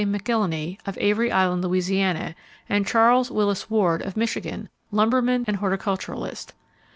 [0.01, 2.33] McIlhenny, of Avery Island, La.,
[2.67, 6.53] and Charles Willis Ward, of Michigan, lumberman and horticulturist.